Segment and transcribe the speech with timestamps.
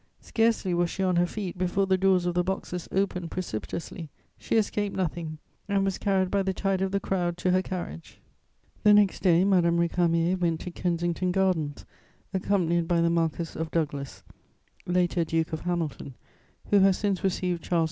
[0.21, 4.55] Scarcely was she on her feet, before the doors of the boxes opened precipitously; she
[4.55, 5.37] escaped nothing,
[5.69, 8.19] and was carried by the tide of the crowd to her carriage.
[8.81, 11.85] The next day, Madame Récamier went to Kensington Gardens,
[12.33, 14.23] accompanied by the Marquess of Douglas,
[14.87, 16.15] later Duke of Hamilton,
[16.71, 17.79] who has since received Charles X.